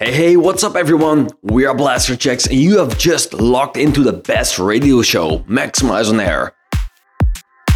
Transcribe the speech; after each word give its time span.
Hey, 0.00 0.12
hey, 0.12 0.36
what's 0.36 0.64
up, 0.64 0.74
everyone? 0.74 1.28
We 1.42 1.66
are 1.66 1.74
Blasterjaxx, 1.74 2.50
and 2.50 2.58
you 2.58 2.78
have 2.78 2.98
just 2.98 3.32
logged 3.32 3.76
into 3.76 4.02
the 4.02 4.12
best 4.12 4.58
radio 4.58 5.02
show, 5.02 5.38
Maxximize 5.46 6.10
on 6.10 6.18
Air. 6.18 6.52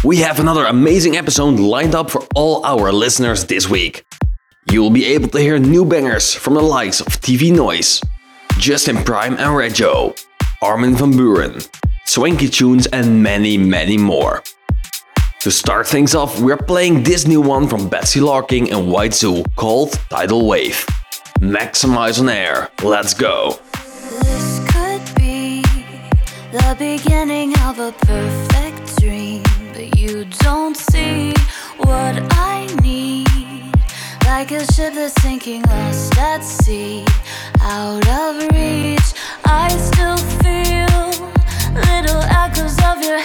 We 0.03 0.17
have 0.17 0.37
another 0.37 0.65
amazing 0.65 1.15
episode 1.15 1.61
lined 1.61 1.95
up 1.95 2.11
for 2.11 2.27
all 2.35 2.65
our 2.65 2.91
listeners 2.91 3.45
this 3.45 3.69
week. 3.69 4.05
You 4.69 4.81
will 4.81 4.89
be 4.89 5.05
able 5.05 5.29
to 5.29 5.39
hear 5.39 5.57
new 5.59 5.85
bangers 5.85 6.33
from 6.35 6.55
the 6.55 6.61
likes 6.61 6.99
of 6.99 7.07
TV 7.07 7.55
Noise, 7.55 8.01
Justin 8.57 8.97
Prime 9.05 9.37
and 9.37 9.55
Reggio, 9.55 10.13
Armin 10.61 10.97
van 10.97 11.13
Buuren, 11.13 11.65
Swanky 12.03 12.49
Tunes, 12.49 12.85
and 12.87 13.23
many, 13.23 13.57
many 13.57 13.97
more. 13.97 14.43
To 15.39 15.49
start 15.49 15.87
things 15.87 16.15
off, 16.15 16.41
we're 16.41 16.57
playing 16.57 17.03
this 17.03 17.25
new 17.25 17.39
one 17.39 17.65
from 17.69 17.87
Betsie 17.87 18.19
Larkin 18.19 18.73
and 18.73 18.91
White 18.91 19.13
Zoo 19.13 19.45
called 19.55 19.93
Tidal 20.09 20.45
Wave. 20.45 20.85
Maxximize 21.39 22.19
on 22.19 22.27
air. 22.27 22.69
Let's 22.83 23.13
go. 23.13 23.59
This 23.71 24.59
could 24.71 25.15
be 25.15 25.61
the 26.51 26.75
beginning 26.77 27.57
of 27.59 27.79
a 27.79 27.93
perfect 27.93 28.99
dream, 28.99 29.43
but 29.71 29.97
you 29.97 30.25
don't 30.39 30.75
see 30.75 31.31
what 31.77 32.15
I 32.33 32.67
need. 32.83 33.27
Like 34.25 34.51
a 34.51 34.65
ship 34.73 34.95
that's 34.95 35.13
sinking 35.21 35.61
lost 35.63 36.17
at 36.17 36.41
sea, 36.41 37.05
out 37.61 38.05
of 38.07 38.41
reach. 38.51 39.13
I 39.45 39.69
still 39.77 40.17
feel 40.43 41.09
little 41.73 42.21
echoes 42.23 42.77
of 42.83 43.01
your 43.01 43.19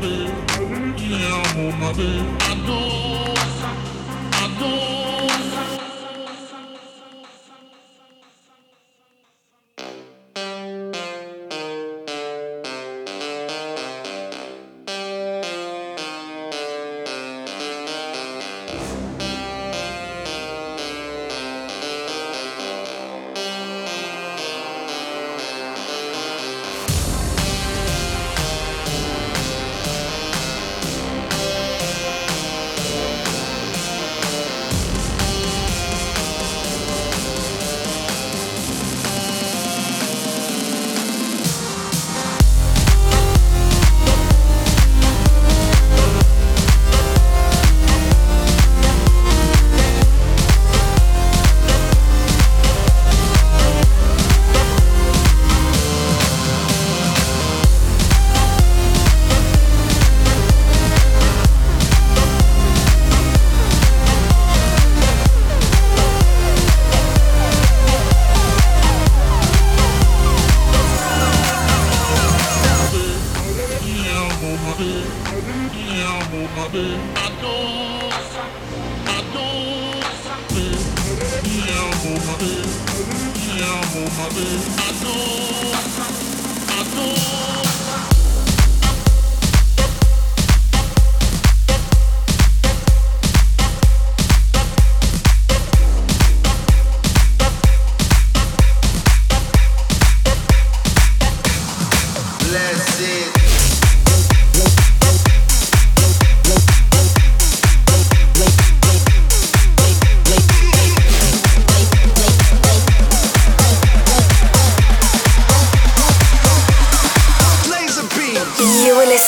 my. 0.00 0.30
Yeah, 0.98 1.42
I'm 1.44 1.72
on 1.72 1.80
my 1.80 1.92
bed. 1.92 2.42
I 2.42 2.54
know. 2.66 3.34
I 4.32 4.60
know. 4.60 5.17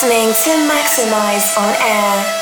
listening 0.02 0.32
to 0.32 0.50
Maxximize 0.66 1.58
on 1.58 1.74
Air. 1.82 2.39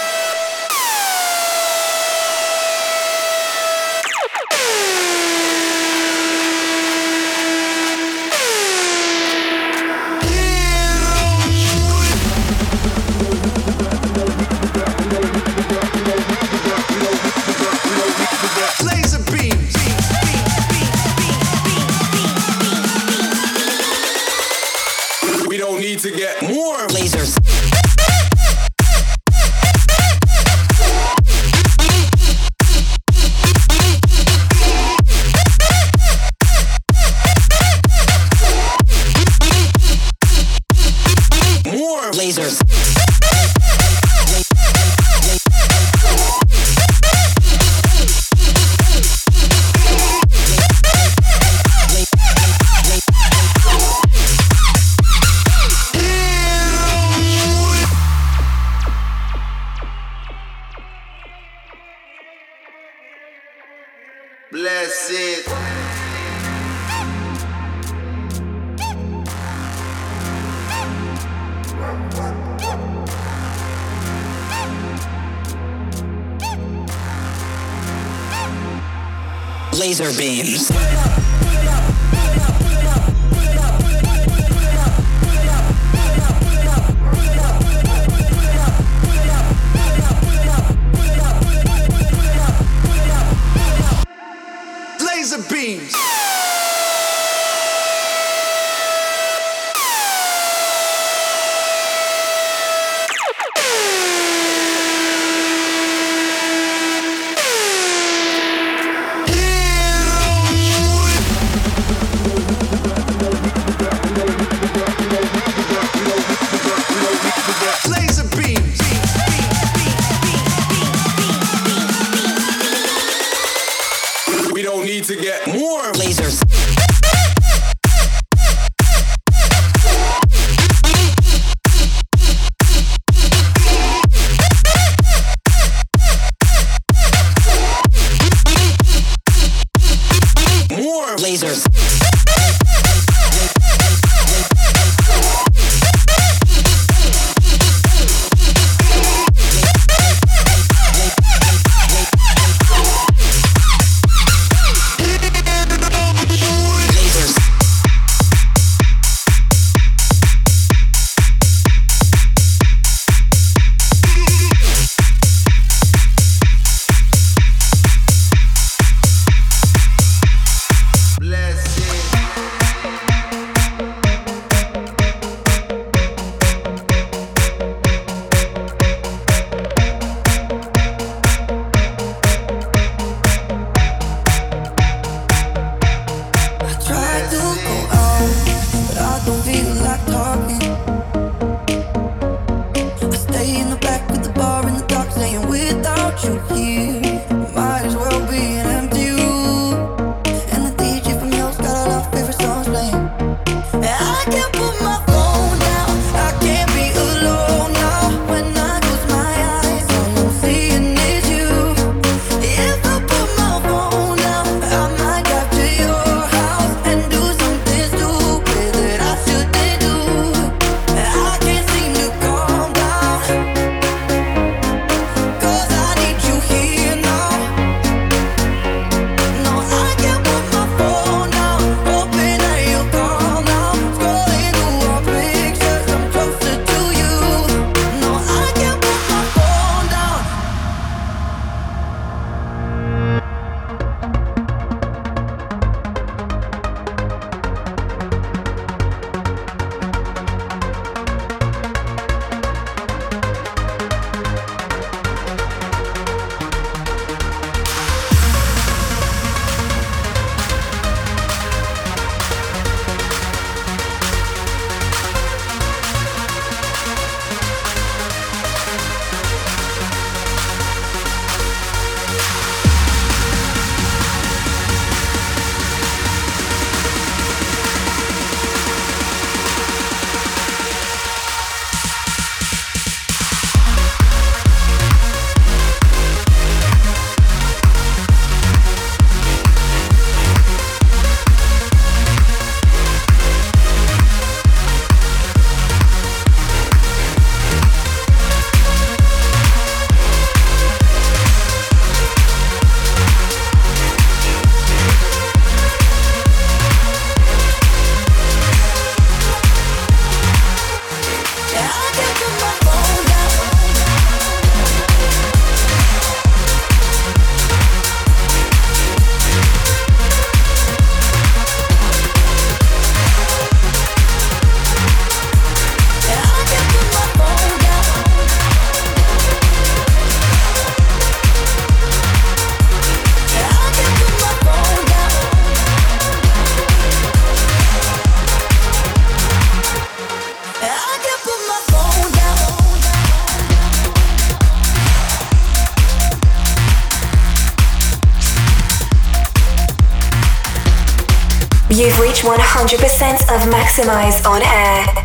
100% 352.23 353.23
of 353.35 353.49
Maxximize 353.49 354.27
on 354.27 354.43
air. 354.43 354.98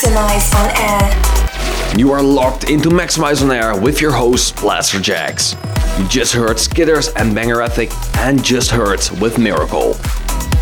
To 0.00 0.08
Maxximize 0.08 0.54
on 0.56 0.70
Air. 0.76 1.96
You 1.96 2.10
are 2.10 2.20
locked 2.20 2.68
into 2.68 2.88
Maxximize 2.88 3.44
on 3.44 3.52
Air 3.52 3.80
with 3.80 4.00
your 4.00 4.10
host, 4.10 4.56
Blasterjaxx. 4.56 5.54
You 6.00 6.08
just 6.08 6.32
heard 6.32 6.56
Skitters 6.56 7.12
and 7.14 7.32
Banger 7.32 7.62
Ethic 7.62 7.92
and 8.16 8.42
just 8.42 8.72
heard 8.72 8.98
with 9.20 9.38
Miracle. 9.38 9.94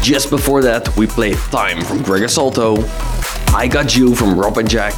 Just 0.02 0.28
before 0.28 0.60
that, 0.62 0.94
we 0.98 1.06
played 1.06 1.38
Time 1.50 1.80
from 1.80 2.02
Gregor 2.02 2.28
Salto, 2.28 2.84
I 3.56 3.68
Got 3.72 3.96
You 3.96 4.14
from 4.14 4.38
Rob 4.38 4.58
and 4.58 4.68
Jack, 4.68 4.92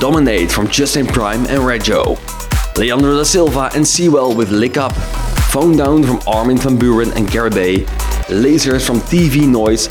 Dominate 0.00 0.50
from 0.50 0.66
Justin 0.68 1.06
Prime 1.06 1.44
and 1.48 1.66
Reggio, 1.66 2.16
Leandro 2.78 3.18
da 3.18 3.22
Silva 3.22 3.70
and 3.74 3.86
Sewell 3.86 4.34
with 4.34 4.50
Lick 4.50 4.78
Up, 4.78 4.94
Phone 5.50 5.76
Down 5.76 6.02
from 6.02 6.20
Armin 6.26 6.56
van 6.56 6.78
Buuren 6.78 7.14
and 7.16 7.28
Garibay, 7.28 7.84
Lasers 8.28 8.86
from 8.86 9.00
TV 9.00 9.46
Noise, 9.46 9.88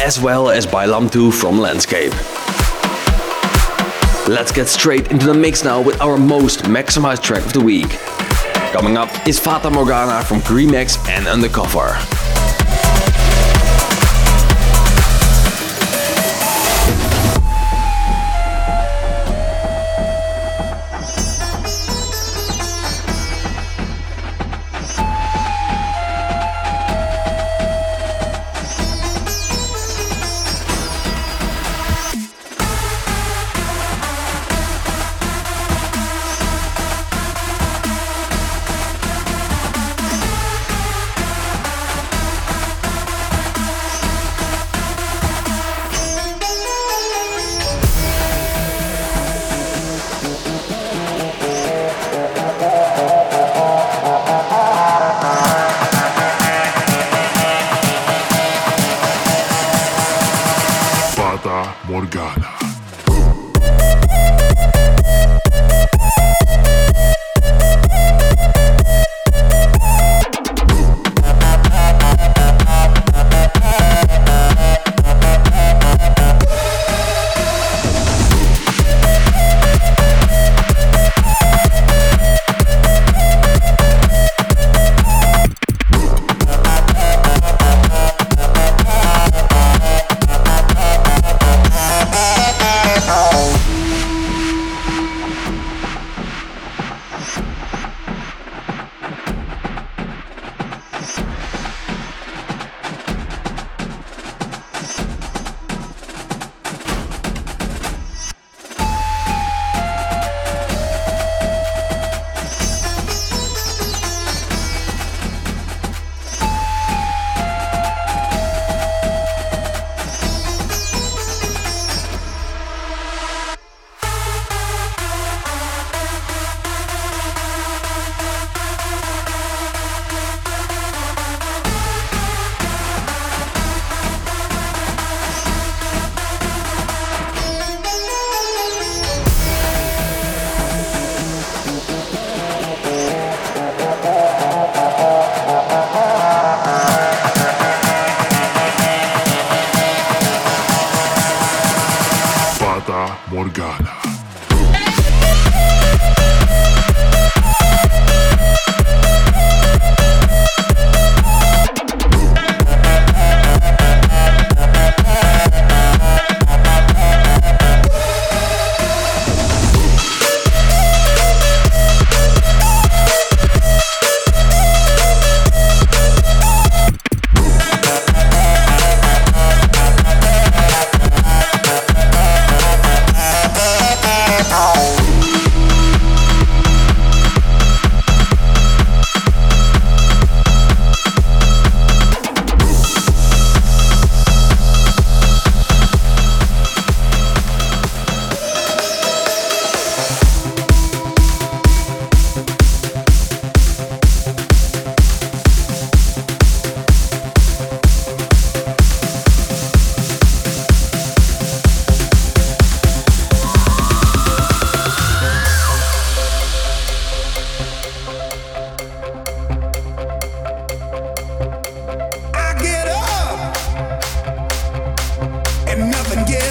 as 0.00 0.18
well 0.18 0.48
as 0.48 0.66
Bailam 0.66 1.12
2 1.12 1.30
from 1.30 1.58
Landscape. 1.58 2.14
Let's 4.26 4.52
get 4.52 4.68
straight 4.68 5.10
into 5.12 5.26
the 5.26 5.34
mix 5.34 5.64
now 5.64 5.82
with 5.82 6.00
our 6.00 6.16
most 6.16 6.60
maximized 6.60 7.22
track 7.22 7.44
of 7.44 7.52
the 7.52 7.60
week. 7.60 7.90
Coming 8.72 8.96
up 8.96 9.10
is 9.28 9.38
Fata 9.38 9.70
Morgana 9.70 10.24
from 10.24 10.40
Greenmax 10.40 10.96
and 11.10 11.28
Undercover. 11.28 11.94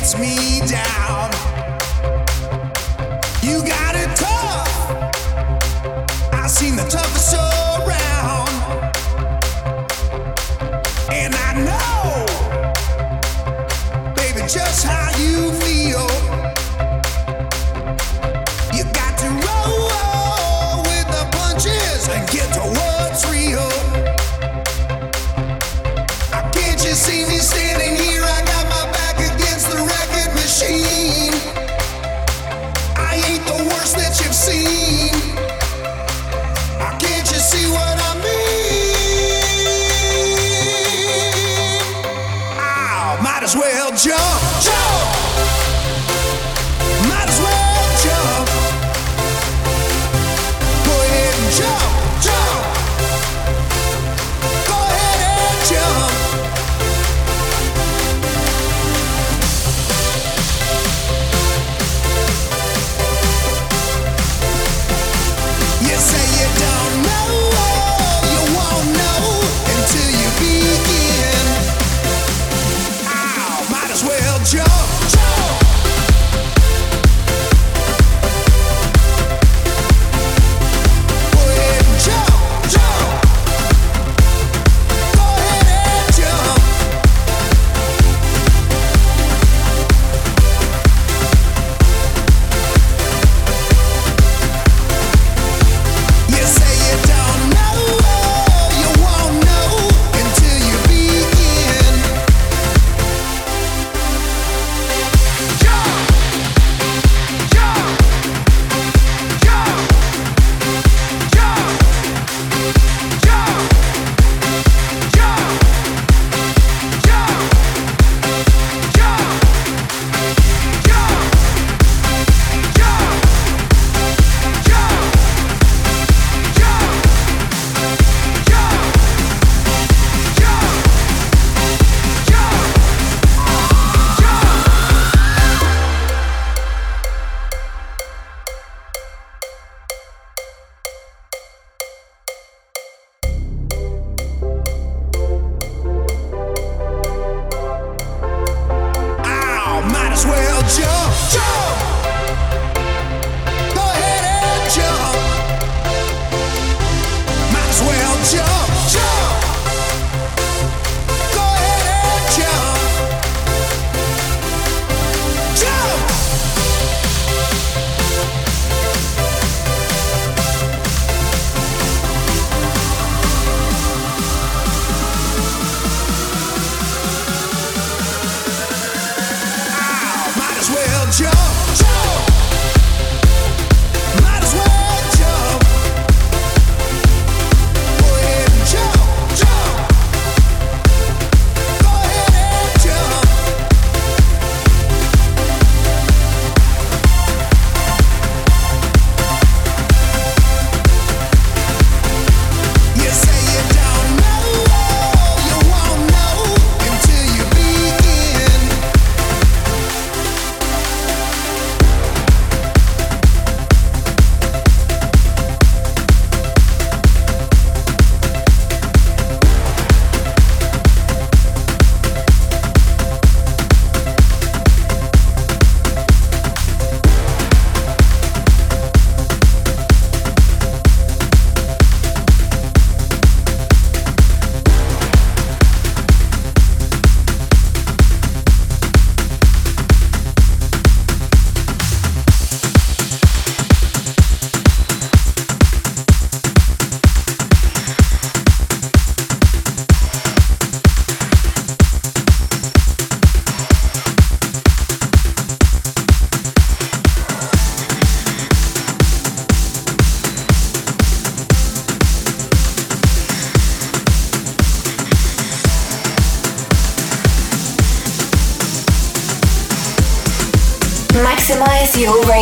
lets 0.04 0.18
me 0.20 0.60
down. 0.68 1.13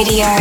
Radio. 0.04 0.41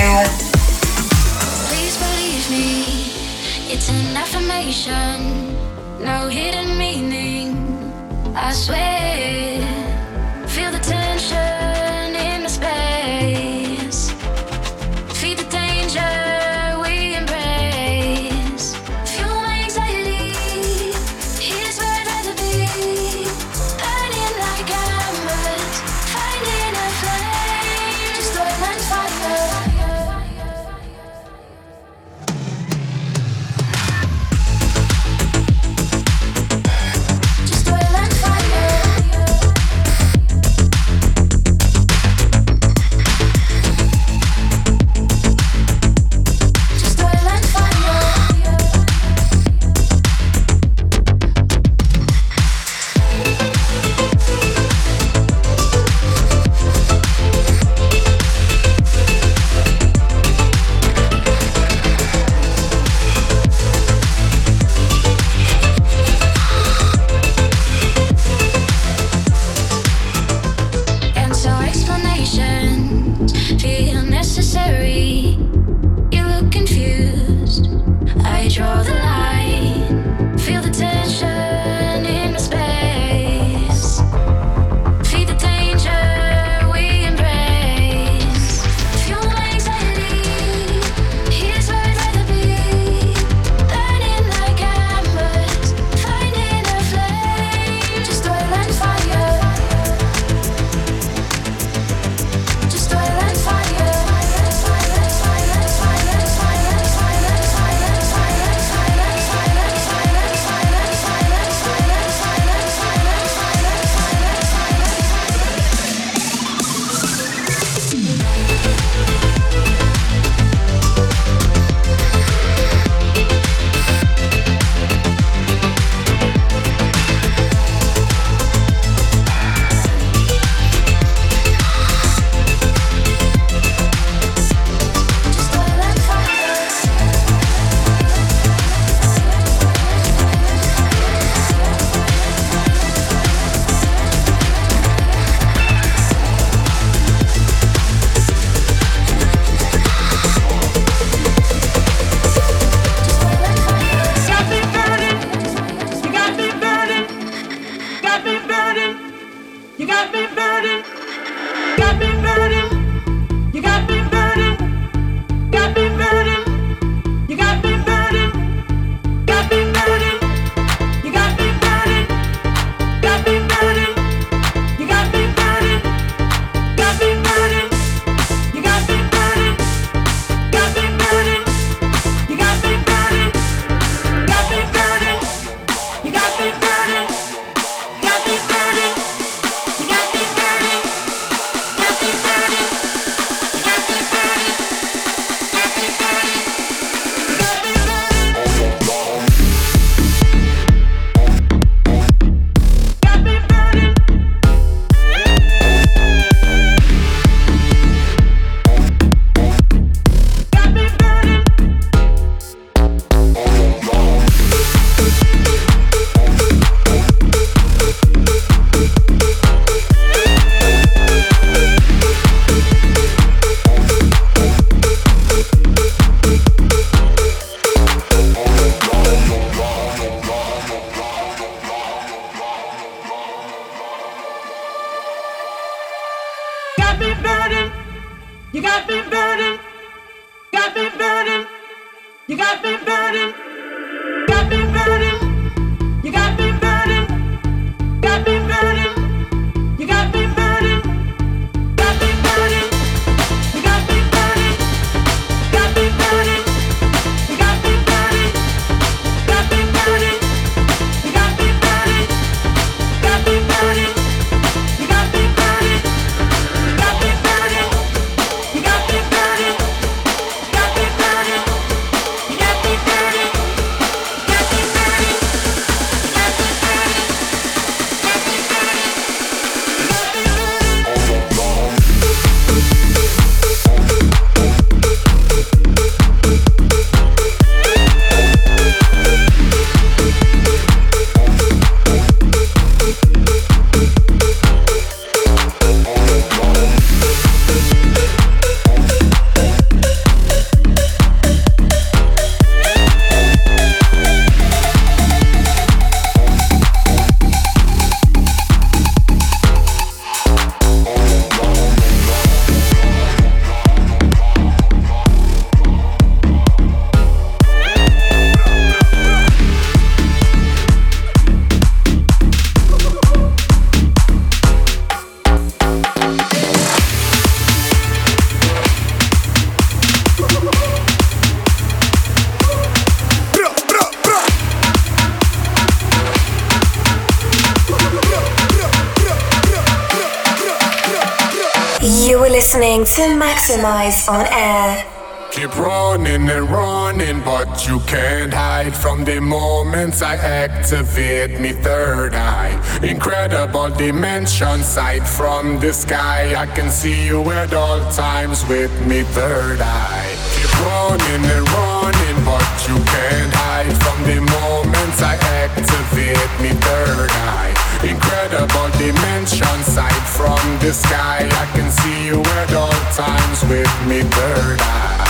To 343.51 343.57
Maxximize 343.57 344.09
on 344.09 344.27
Air. 344.31 344.87
Keep 345.33 345.57
running 345.57 346.29
and 346.29 346.51
running, 346.51 347.21
but 347.25 347.67
you 347.67 347.81
can't 347.81 348.33
hide 348.33 348.75
from 348.75 349.05
the 349.05 349.21
moments 349.21 350.03
I 350.03 350.17
activate 350.17 351.41
me 351.41 351.53
third 351.53 352.15
eye. 352.15 352.55
Incredible 352.83 353.71
dimension 353.71 354.63
sight 354.63 355.07
from 355.07 355.61
the 355.61 355.73
sky. 355.73 356.35
I 356.35 356.47
can 356.47 356.71
see 356.71 357.07
you 357.07 357.31
at 357.31 357.53
all 357.53 357.81
times 357.93 358.47
with 358.47 358.73
me 358.87 359.03
third 359.03 359.61
eye. 359.61 360.15
Keep 360.35 360.53
running 360.67 361.25
and 361.35 361.49
running, 361.51 362.25
but 362.25 362.69
you 362.69 362.77
can't 362.85 363.33
hide 363.35 363.75
from 363.83 363.99
the 364.11 364.21
moments 364.21 365.03
I 365.03 365.15
activate 365.45 366.33
me 366.43 366.51
third 366.61 367.11
eye. 367.11 367.70
Incredible 367.83 368.69
dimension 368.77 369.63
sight 369.63 370.05
from 370.07 370.39
the 370.59 370.71
sky. 370.71 371.27
I 371.27 371.47
can 371.57 371.71
see 371.71 372.05
you 372.05 372.21
at 372.21 372.53
all 372.53 372.71
times 372.93 373.43
with 373.49 373.73
me 373.89 374.03
bird 374.03 374.61
eye. 374.61 375.01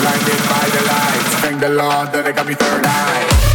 Blinded 0.00 0.42
by 0.50 0.64
the 0.74 0.82
lights, 0.90 1.34
thank 1.40 1.60
the 1.60 1.68
Lord 1.68 2.12
that 2.12 2.24
I 2.26 2.32
got 2.32 2.46
me 2.48 2.54
third 2.54 2.84
eye. 2.84 3.47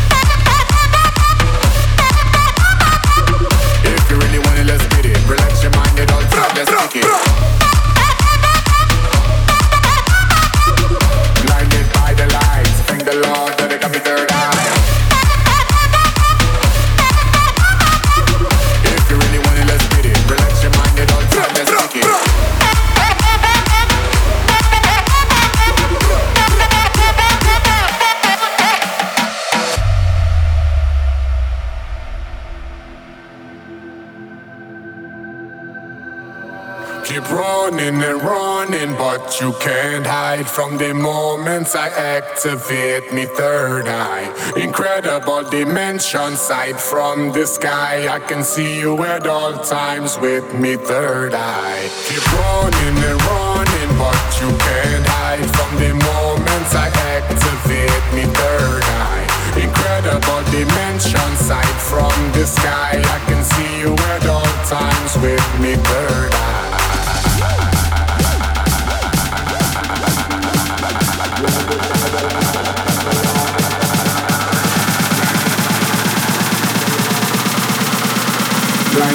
You 39.43 39.51
can't 39.59 40.07
hide 40.07 40.47
from 40.47 40.77
the 40.77 40.93
moments 40.93 41.75
I 41.75 41.89
activate 41.89 43.11
me 43.13 43.25
third 43.25 43.89
eye. 43.89 44.25
Incredible 44.55 45.43
dimension 45.43 46.37
sight 46.37 46.79
from 46.79 47.33
the 47.33 47.45
sky. 47.45 48.07
I 48.07 48.19
can 48.19 48.41
see 48.41 48.79
you 48.79 49.03
at 49.03 49.27
all 49.27 49.51
times 49.65 50.17
with 50.17 50.47
me 50.57 50.77
third 50.77 51.33
eye. 51.33 51.83
Keep 52.07 52.25
running 52.39 52.97
and 53.09 53.19
running, 53.31 53.91
but 53.99 54.27
you 54.39 54.49
can't 54.65 55.07
hide 55.17 55.47
from 55.55 55.71
the 55.83 55.91
moments 56.09 56.71
I 56.85 56.87
activate 57.17 58.05
me 58.15 58.23
third 58.39 58.83
eye. 59.03 59.25
Incredible 59.67 60.43
dimension 60.55 61.31
sight 61.35 61.77
from 61.91 62.15
the 62.31 62.45
sky. 62.45 62.93
I 63.15 63.19
can 63.27 63.43
see 63.43 63.71
you 63.83 63.91
at 64.13 64.25
all 64.25 64.53
times 64.71 65.11
with 65.25 65.45
me 65.59 65.75
third 65.75 66.31
eye. 66.31 66.72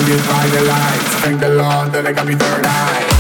Blinded 0.09 0.27
by 0.27 0.47
the 0.47 0.63
lights, 0.63 1.15
thank 1.21 1.39
the 1.39 1.49
Lord 1.51 1.93
that 1.93 2.07
I 2.07 2.13
got 2.15 2.27
me 2.27 2.35
third 2.35 2.65
eye. 2.65 3.18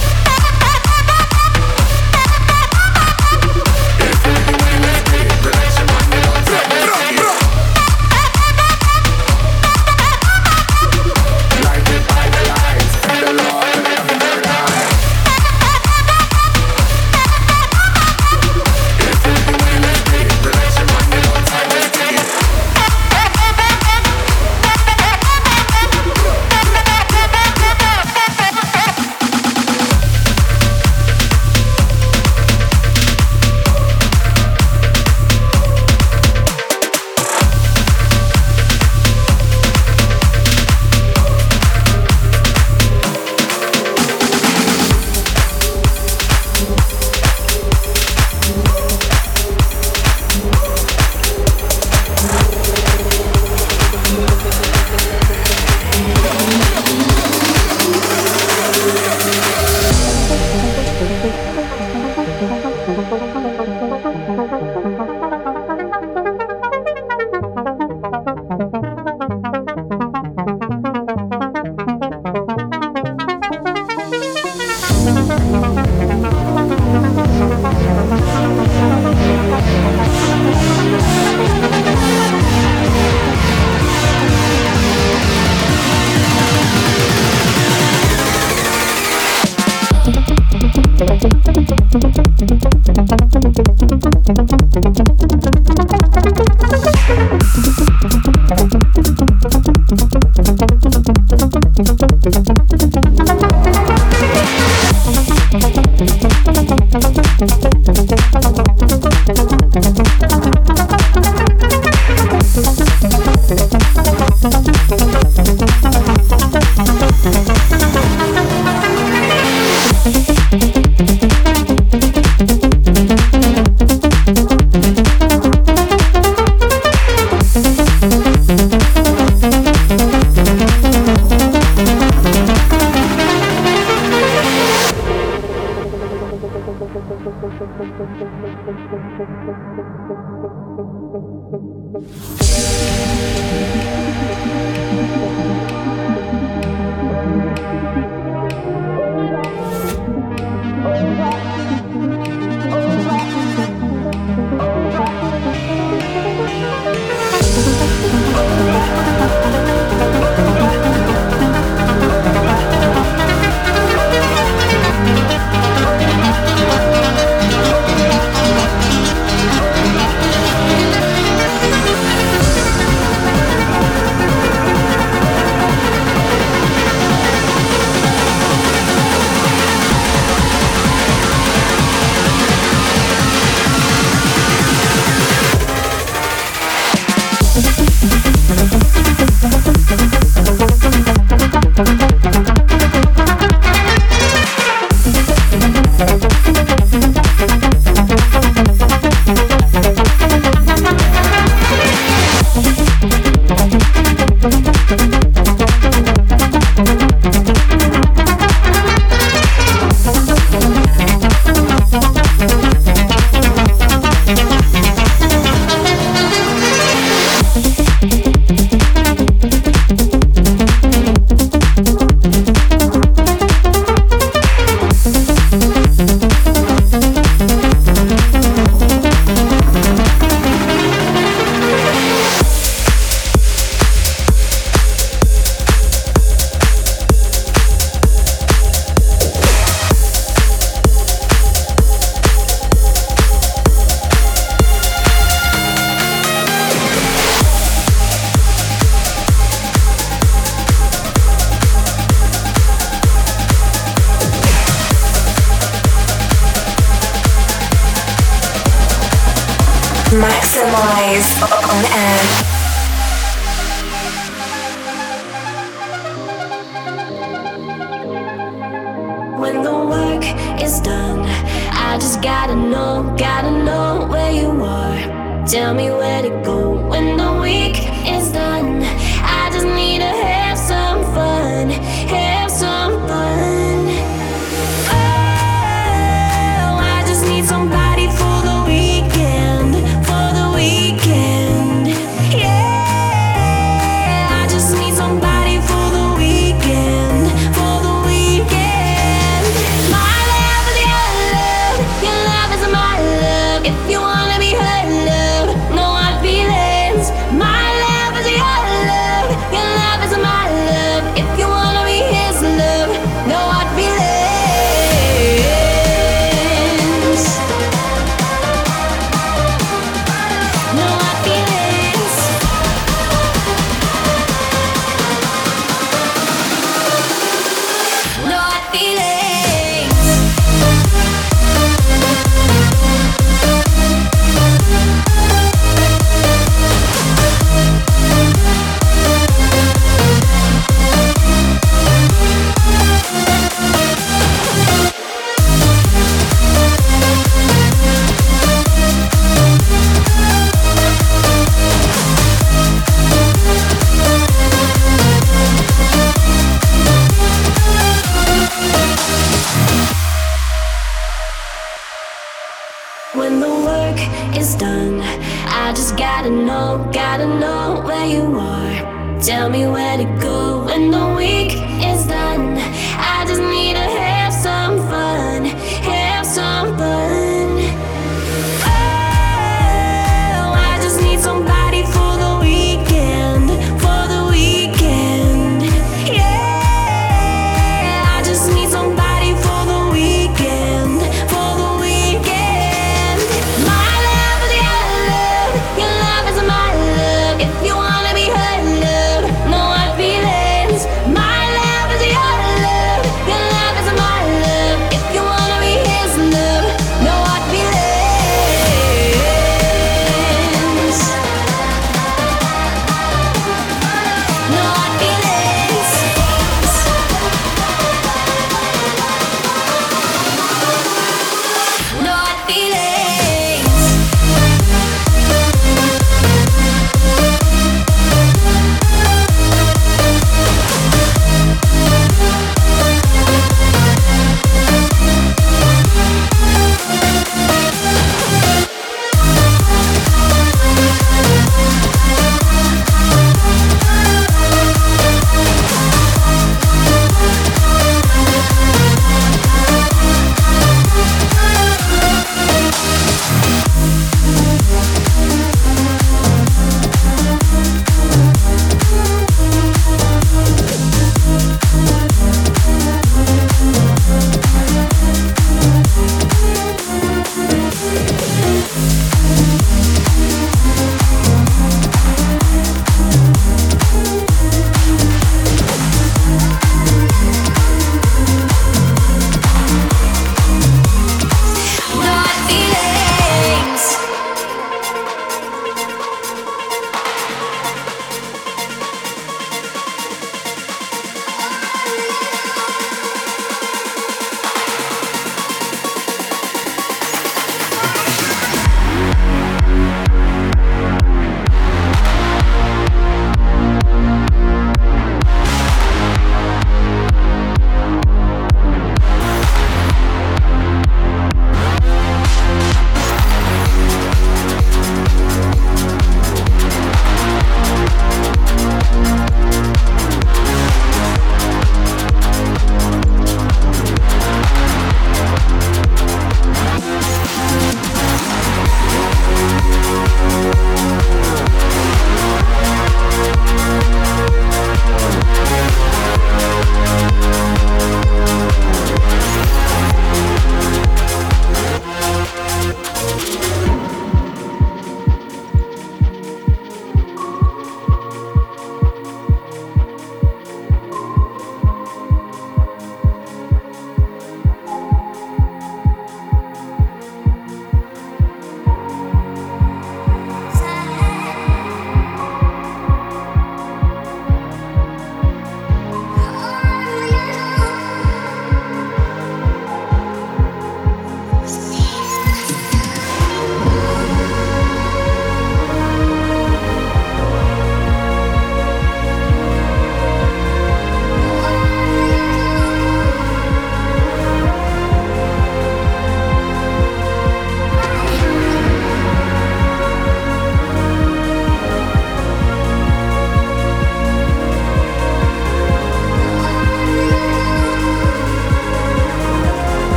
I 271.99 272.01
just 272.01 272.23
gotta 272.23 272.55
know, 272.55 273.13
gotta 273.19 273.51
know 273.51 274.07
where 274.09 274.31
you 274.31 274.63
are. 274.63 275.45
Tell 275.49 275.75
me 275.75 275.91
where 275.91 276.23
to 276.23 276.29
go 276.45 276.89
when 276.89 277.21
I'm. 277.21 277.98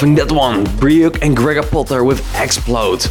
Loving 0.00 0.14
that 0.14 0.32
one, 0.32 0.64
Briuk 0.80 1.20
and 1.20 1.36
Gregor 1.36 1.62
Potter 1.62 2.04
with 2.04 2.24
Explode. 2.34 3.06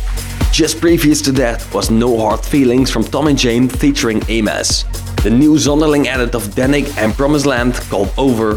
Just 0.51 0.81
previous 0.81 1.21
to 1.21 1.31
that 1.33 1.71
was 1.71 1.91
No 1.91 2.17
Hard 2.17 2.43
Feelings 2.43 2.89
from 2.89 3.03
Tom 3.03 3.27
and 3.27 3.37
Jane 3.37 3.69
featuring 3.69 4.23
Ames. 4.27 4.85
The 5.21 5.29
new 5.29 5.53
Zonderling 5.53 6.07
edit 6.07 6.33
of 6.33 6.47
Dannic 6.55 6.97
and 6.97 7.13
Promised 7.13 7.45
Land 7.45 7.75
called 7.91 8.11
Over. 8.17 8.55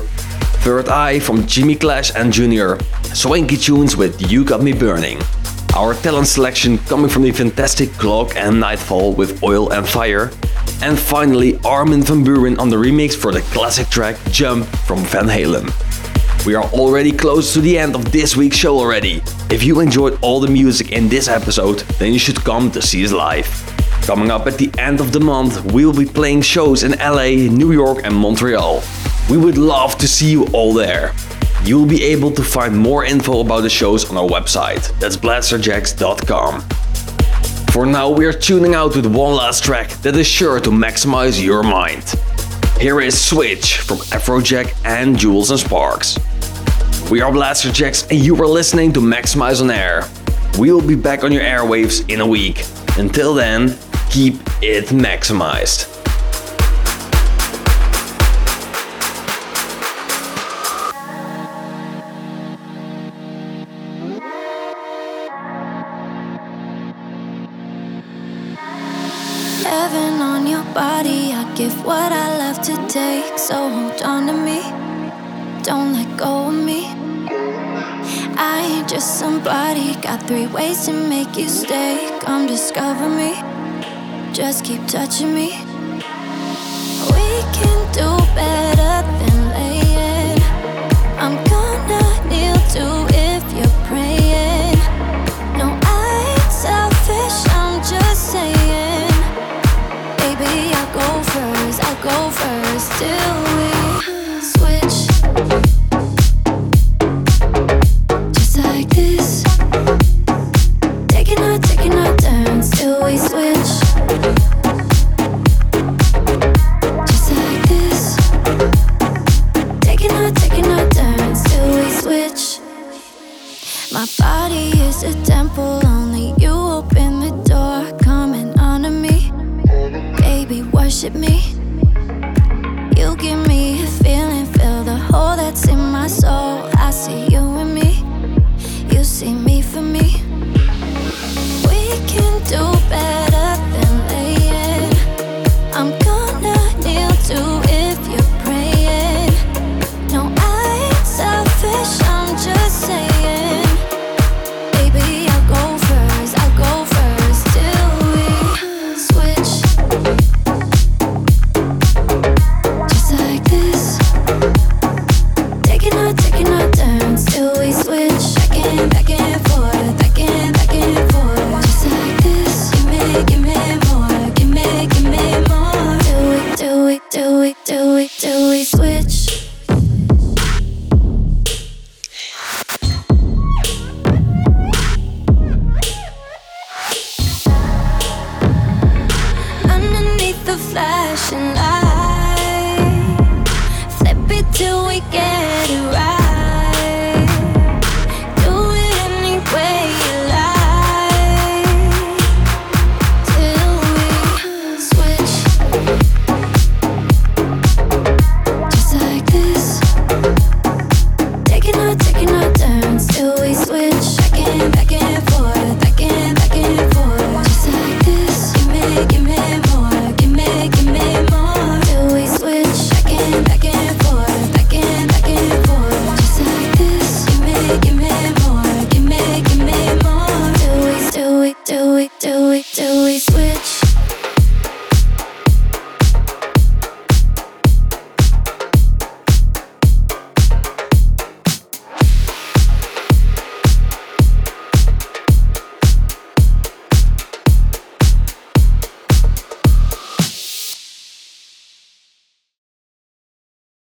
Third 0.65 0.89
Eye 0.89 1.21
from 1.21 1.47
Jimmy 1.47 1.75
Clash 1.75 2.11
and 2.15 2.33
Junior. 2.33 2.79
Swanky 3.13 3.59
tunes 3.59 3.99
with 3.99 4.33
You 4.33 4.47
Got 4.47 4.63
Me 4.63 4.73
Burning. 4.73 5.21
Our 5.77 5.93
talent 5.93 6.27
selection 6.27 6.79
coming 6.79 7.11
from 7.11 7.25
the 7.25 7.33
fantastic 7.33 7.93
Clock 7.99 8.35
and 8.35 8.59
Nightfall 8.59 9.13
with 9.13 9.43
Oil 9.43 9.75
and 9.75 9.87
Fire. 9.87 10.31
And 10.81 10.99
finally, 10.99 11.59
Armin 11.67 12.01
van 12.01 12.25
Buuren 12.25 12.59
on 12.59 12.71
the 12.71 12.77
remix 12.77 13.15
for 13.15 13.31
the 13.31 13.43
classic 13.53 13.89
track 13.89 14.17
Jump 14.31 14.65
from 14.87 15.01
Van 15.01 15.27
Halen. 15.27 15.71
We 16.45 16.57
are 16.57 16.65
already 16.73 17.13
close 17.13 17.53
to 17.55 17.61
the 17.61 17.79
end 17.79 17.95
of 17.95 18.11
this 18.11 18.37
week's 18.37 18.57
show 18.57 18.77
already. 18.77 19.23
If 19.49 19.63
you 19.63 19.79
enjoyed 19.79 20.19
all 20.23 20.41
the 20.41 20.51
music 20.51 20.91
in 20.91 21.09
this 21.09 21.29
episode, 21.29 21.81
then 22.01 22.13
you 22.13 22.19
should 22.19 22.43
come 22.43 22.69
to 22.73 22.83
see 22.83 23.05
us 23.05 23.13
live. 23.13 23.47
Coming 24.03 24.29
up 24.29 24.49
at 24.49 24.59
the 24.59 24.69
end 24.77 24.99
of 24.99 25.13
the 25.13 25.21
month, 25.21 25.73
we'll 25.73 25.93
be 25.93 26.05
playing 26.05 26.43
shows 26.43 26.83
in 26.83 26.99
LA, 26.99 27.49
New 27.49 27.71
York, 27.71 27.99
and 28.03 28.13
Montreal. 28.13 28.83
We 29.31 29.39
would 29.39 29.57
love 29.57 29.97
to 29.99 30.09
see 30.09 30.33
you 30.33 30.47
all 30.47 30.75
there. 30.75 31.13
You'll 31.63 31.87
be 31.87 32.03
able 32.03 32.33
to 32.33 32.43
find 32.43 32.77
more 32.77 33.05
info 33.05 33.39
about 33.41 33.61
the 33.61 33.71
shows 33.71 34.11
on 34.11 34.17
our 34.17 34.29
website. 34.29 34.99
That's 34.99 35.17
blasterjaxx.com. 35.17 36.61
For 37.73 37.87
now, 37.87 38.11
we 38.11 38.27
are 38.27 38.33
tuning 38.33 38.75
out 38.75 38.97
with 38.97 39.07
one 39.07 39.37
last 39.37 39.63
track 39.63 39.91
that 40.03 40.17
is 40.17 40.27
sure 40.27 40.59
to 40.59 40.71
maximize 40.71 41.41
your 41.41 41.63
mind. 41.63 42.03
Here 42.81 43.01
is 43.01 43.19
Switch 43.19 43.79
from 43.79 43.99
Afrojack 44.11 44.75
and 44.85 45.15
Jewelz 45.17 45.51
and 45.51 45.61
Sparks. 45.61 46.19
We 47.13 47.21
are 47.21 47.31
Blasterjaxx 47.31 48.11
and 48.11 48.25
you 48.25 48.35
are 48.37 48.47
listening 48.47 48.91
to 48.95 49.01
Maxximize 49.01 49.61
on 49.61 49.71
Air. 49.71 50.09
We 50.59 50.73
will 50.73 50.81
be 50.81 50.95
back 50.95 51.25
on 51.25 51.31
your 51.31 51.43
airwaves 51.43 52.09
in 52.11 52.23
a 52.23 52.27
week. 52.27 52.65
Until 52.97 53.35
then, 53.35 53.77
keep 54.09 54.37
it 54.63 54.87
maximized. 54.87 55.91
body, 70.73 71.33
I 71.33 71.53
give 71.55 71.85
what 71.85 72.13
I 72.13 72.39
love 72.39 72.63
to 72.63 72.75
take. 72.89 73.39
So 73.39 73.69
hold 73.69 74.01
on 74.01 74.27
to 74.29 74.33
me, 74.33 74.63
don't 75.63 75.93
let 75.93 76.17
go 76.17 76.49
of 76.49 76.55
me. 76.55 77.02
I 78.45 78.61
ain't 78.63 78.89
just 78.89 79.21
somebody, 79.21 79.95
got 80.03 80.21
three 80.27 80.49
ways 80.49 80.87
to 80.87 80.93
make 80.93 81.37
you 81.37 81.49
stay. 81.49 82.19
Come 82.21 82.49
discover 82.49 83.09
me, 83.09 83.35
just 84.33 84.65
keep 84.65 84.85
touching 84.89 85.33
me. 85.33 85.51
We 87.15 87.29
can 87.55 87.79
do 87.93 88.09
better 88.35 89.22